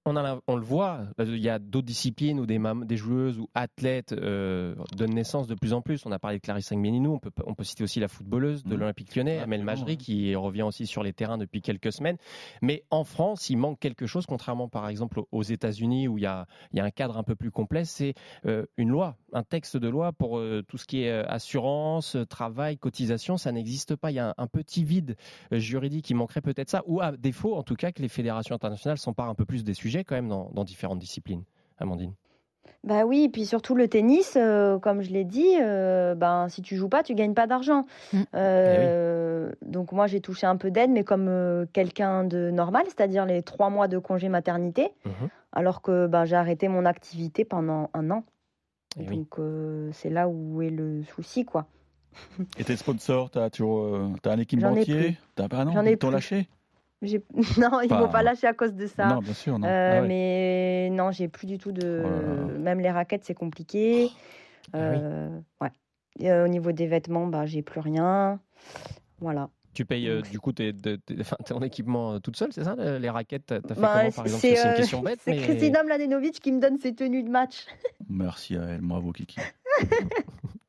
[0.05, 4.13] on, on, le voit, il y a d'autres disciplines où des, des joueuses ou athlètes
[4.13, 6.05] euh, donnent naissance de plus en plus.
[6.07, 8.75] On a parlé de Clarisse Méninou, on peut, on peut citer aussi la footballeuse de
[8.75, 8.79] mmh.
[8.79, 12.17] l'Olympique lyonnais, Amel Majri, qui revient aussi sur les terrains depuis quelques semaines.
[12.63, 16.27] Mais en France, il manque quelque chose, contrairement par exemple aux États-Unis où il y,
[16.27, 18.15] a, il y a un cadre un peu plus complet, c'est
[18.47, 22.77] euh, une loi, un texte de loi pour euh, tout ce qui est assurance, travail,
[22.77, 23.37] cotisation.
[23.37, 24.11] Ça n'existe pas.
[24.11, 25.17] Il y a un, petit vide
[25.51, 28.99] juridique qui manquerait peut-être ça, ou à défaut en tout cas que les fédérations internationales
[28.99, 31.45] s'emparent un peu plus des sujets quand même dans, différentes disciplines.
[31.79, 32.15] Amandine?
[32.85, 36.77] Bah oui, puis surtout le tennis, euh, comme je l'ai dit, euh, ben, si tu
[36.77, 37.87] joues pas, tu gagnes pas d'argent.
[38.13, 38.23] Mm.
[38.35, 43.25] Euh, eh donc moi, j'ai touché un peu d'aide, mais comme quelqu'un de normal, c'est-à-dire
[43.25, 45.29] les trois mois de congé maternité, mhm.
[45.53, 48.25] alors que ben, j'ai arrêté mon activité pendant un an.
[48.99, 49.39] Eh donc
[49.93, 51.67] c'est là où est le souci, quoi.
[52.59, 55.17] Et tes sponsors, tu as, as, un équipementier?
[55.39, 56.49] J'en ai, lâché
[57.59, 59.07] Non, ils ne vont pas lâcher à cause de ça.
[59.07, 59.59] Non, bien sûr.
[59.59, 59.67] Non.
[59.67, 62.03] Euh, ah mais non, j'ai plus du tout de.
[62.05, 64.11] Oh Même les raquettes, c'est compliqué.
[64.73, 65.71] Ah euh, ouais.
[66.23, 68.41] Euh, au niveau des vêtements, bah, j'ai plus rien.
[69.21, 69.51] Voilà.
[69.75, 70.75] Tu payes du coup tes,
[71.47, 74.29] ton équipement toute seule, c'est ça Les raquettes, t'as fait bah, comment par exemple?
[74.29, 75.21] C'est une question bête.
[75.25, 75.39] C'est mais...
[75.39, 77.67] Christina Mladenovic qui me donne ses tenues de match.
[78.11, 79.41] Merci à elle, bravo Kiki.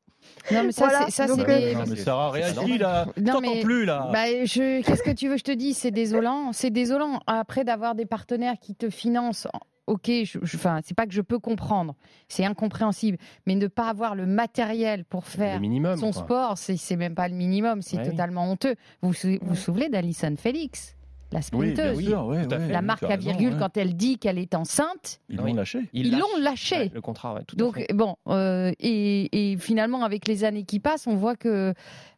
[0.50, 1.10] Non, mais ça, c'est.
[1.10, 1.74] Ça, c'est des...
[1.74, 3.06] Non, mais Sarah réagit là.
[3.16, 4.10] Non, mais, plus là.
[4.12, 4.82] Bah, je...
[4.82, 6.52] Qu'est-ce que tu veux je te dis C'est désolant.
[6.52, 7.20] C'est désolant.
[7.26, 9.48] Après d'avoir des partenaires qui te financent
[9.86, 11.94] ok, je, enfin, c'est pas que je peux comprendre,
[12.28, 15.60] c'est incompréhensible, mais ne pas avoir le matériel pour faire
[15.96, 18.76] son sport, c'est même pas le minimum, c'est totalement honteux.
[19.02, 20.96] Vous vous, vous souvenez d'Alison Félix?
[21.32, 22.08] La sprinteuse.
[22.48, 25.80] la marque à virgule, quand elle dit qu'elle est enceinte, ils l'ont lâché.
[25.92, 26.90] Ils l'ont lâché.
[26.94, 31.36] le contrat, tout Donc, bon, euh, et, finalement, avec les années qui passent, on voit
[31.36, 31.74] que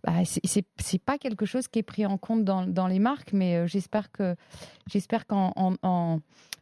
[0.07, 3.67] bah, c'est pas quelque chose qui est pris en compte dans, les marques, mais euh,
[3.67, 4.37] j'espère que
[4.87, 5.53] j'espère qu'en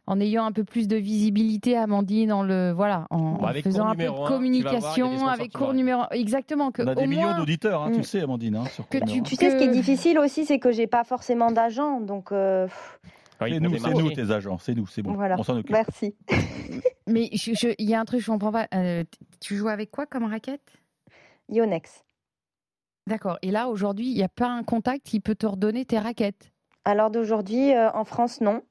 [0.07, 4.05] en ayant un peu plus de visibilité, Amandine, en le voilà, en, faisant un peu
[4.05, 6.71] de communication avec cours numéro exactement.
[6.71, 8.03] Que On a des millions d'auditeurs, hein, tu mm.
[8.03, 8.55] sais, Amandine.
[8.57, 12.01] Hein, que tu, sais, ce qui est difficile aussi, c'est que j'ai pas forcément d'agent,
[12.01, 12.31] donc.
[12.31, 12.67] Euh...
[13.39, 15.13] c'est nous, c'est nous tes agents, c'est nous, c'est bon.
[15.13, 15.35] Voilà.
[15.39, 15.71] On s'en occupe.
[15.71, 16.15] Merci.
[17.07, 18.67] Mais il y a un truc, je comprends pas.
[18.73, 19.03] Euh,
[19.39, 20.61] tu joues avec quoi comme raquette?
[21.49, 22.03] Yonex.
[23.07, 23.37] D'accord.
[23.41, 26.51] Et là, aujourd'hui, il n'y a pas un contact qui peut te redonner tes raquettes?
[26.85, 28.61] Alors d'aujourd'hui, euh, en France, non.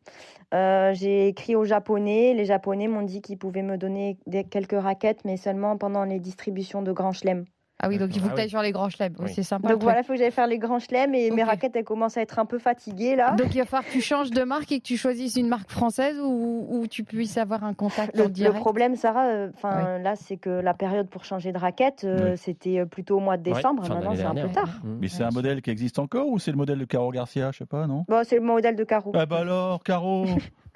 [0.54, 2.34] Euh, j'ai écrit aux Japonais.
[2.34, 4.18] Les Japonais m'ont dit qu'ils pouvaient me donner
[4.50, 7.44] quelques raquettes, mais seulement pendant les distributions de Grand Chelem.
[7.82, 8.50] Ah oui, donc il faut Ah que tu ailles oui.
[8.50, 9.14] sur les grands chelems.
[9.18, 9.30] Oui.
[9.34, 9.68] C'est sympa.
[9.68, 11.84] Donc le voilà, il faut que j'aille faire les grands chelems et mes raquettes, elles
[11.84, 13.32] commencent à être un peu fatiguées là.
[13.32, 15.70] Donc il va falloir que tu changes de marque et que tu choisisses une marque
[15.70, 18.60] française ou, ou tu puisses avoir un contact Le, en le direct.
[18.60, 22.38] problème, Sarah, euh, enfin là, c'est que la période pour changer de raquette, euh, Oui.
[22.38, 23.82] c'était euh, plutôt au mois de décembre.
[23.88, 24.80] Maintenant, c'est un peu tard.
[24.84, 27.58] Mais c'est un modèle qui existe encore ou c'est le modèle de Caro Garcia Je
[27.58, 28.04] sais pas, non?
[28.08, 29.10] Bon, c'est le modèle de Caro.
[29.14, 30.26] Ah bah alors, Caro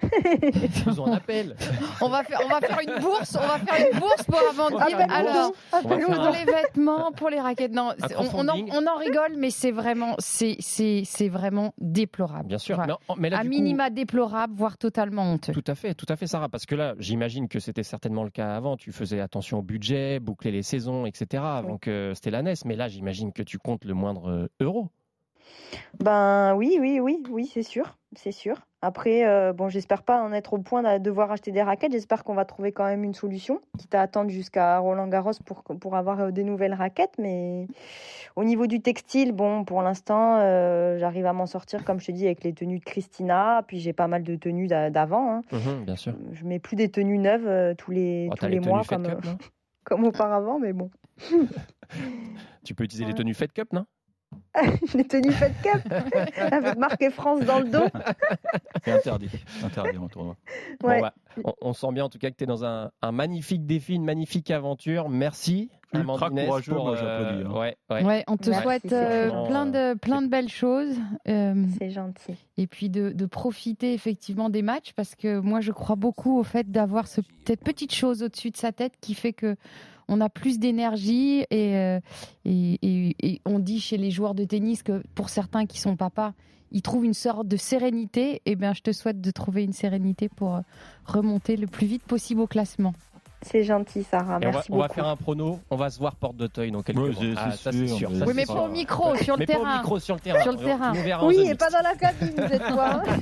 [0.03, 1.57] Ils ont un appel.
[2.01, 4.97] On va faire, on va faire une bourse, on va faire une bourse pour Amandine.
[5.11, 8.71] Alors, pour un- les vêtements, pour les raquettes, non, on, on en, crowdfunding.
[8.75, 12.47] on en rigole, mais c'est vraiment, c'est, c'est, c'est vraiment déplorable.
[12.49, 12.77] Bien sûr.
[12.77, 12.99] Voilà.
[13.09, 15.53] Mais, mais là, à coup- minima déplorable, voire totalement honteux.
[15.53, 16.49] Tout à fait, tout à fait, Sarah.
[16.49, 18.77] Parce que là, j'imagine que c'était certainement le cas avant.
[18.77, 21.43] Tu faisais attention au budget, boucler les saisons, etc.
[21.45, 22.55] Avant que c'était la NES.
[22.65, 24.89] Mais là, j'imagine que tu comptes le moindre euh, euro.
[26.01, 28.57] Ben oui, oui, oui, oui, c'est sûr, c'est sûr.
[28.81, 31.91] Après, euh, bon, j'espère pas en être au point de devoir acheter des raquettes.
[31.91, 35.64] J'espère qu'on va trouver quand même une solution, quitte à attendre jusqu'à Roland Garros pour,
[35.64, 37.14] pour avoir euh, des nouvelles raquettes.
[37.19, 37.67] Mais
[38.37, 42.12] au niveau du textile, bon, pour l'instant, euh, j'arrive à m'en sortir, comme je te
[42.12, 43.64] dis, avec les tenues de Christina.
[43.67, 45.33] Puis j'ai pas mal de tenues d'a- d'avant.
[45.33, 45.41] hein.
[45.51, 46.14] Mhm, bien sûr.
[46.33, 49.19] Je mets plus des tenues neuves tous les, Oh, tous les mois comme, Cup,
[49.85, 50.91] comme auparavant, mais bon.
[52.64, 53.87] Tu peux utiliser les tenues Fed Cup, non?
[54.95, 55.93] les tenues Fed Cup
[56.37, 57.87] avec marqué France dans le dos.
[58.85, 59.31] C'est interdit.
[59.62, 60.37] Interdit en tournoi.
[60.81, 61.14] Bon, bah,
[61.45, 63.95] on, on sent bien en tout cas que tu es dans un, un magnifique défi,
[63.95, 65.09] une magnifique aventure.
[65.09, 65.71] Merci.
[65.94, 67.61] Ultra Amandine, courageux, pour, moi, euh, j'applaudis, hein.
[67.61, 68.05] ouais, ouais.
[68.05, 70.94] Ouais, on te Merci, souhaite euh, plein de plein de belles choses.
[71.29, 72.35] euh, C'est gentil.
[72.59, 76.42] et puis de, de profiter effectivement des matchs parce que moi je crois beaucoup au
[76.44, 79.57] fait d'avoir ce, cette petite chose au-dessus de sa tête qui fait que
[80.09, 82.01] on a plus d'énergie et, euh,
[82.44, 85.96] et, et- et on dit chez les joueurs de tennis que pour certains qui sont
[85.96, 86.33] papas
[86.70, 90.29] ils trouvent une sorte de sérénité et bien je te souhaite de trouver une sérénité
[90.29, 90.61] pour
[91.07, 92.92] remonter le plus vite possible au classement.
[93.42, 94.35] C'est gentil, Sarah.
[94.42, 95.61] Et on va, Merci on va faire un prono.
[95.70, 97.22] On va se voir porte d'Auteuil dans quelques Ouais, mois.
[97.37, 98.11] Ah, c'est ça c'est sûr, sûr.
[98.11, 99.74] mais- ça, Oui, mais pas au micro, sur le mais pas terrain.
[99.74, 100.42] au micro, sur le terrain.
[100.42, 100.92] Sur le On- terrain.
[101.22, 101.57] Oui, et Mix.
[101.57, 102.90] pas dans la cabine cette fois.
[102.94, 103.20] hein.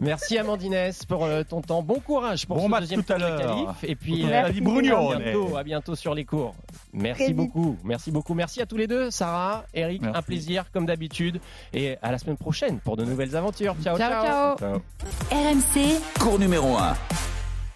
[0.00, 1.82] Merci Amandinès pour euh, ton temps.
[1.82, 3.38] Bon courage pour Bon ce match deuxième tout à l'heure.
[3.38, 3.84] qualif.
[3.84, 6.54] Et puis euh, la à bientôt, à bientôt sur les cours.
[6.92, 7.36] Merci Très vite.
[7.36, 7.76] beaucoup.
[7.84, 8.34] Merci beaucoup.
[8.34, 10.00] Merci à tous les deux, Sarah, Eric.
[10.02, 10.18] Merci.
[10.18, 11.40] Un plaisir comme d'habitude.
[11.72, 13.76] Et à la semaine prochaine pour de nouvelles aventures.
[13.82, 14.56] Ciao, Ciao, ciao.
[14.58, 14.82] Ciao.
[15.30, 16.94] RMC, Cours numéro 1.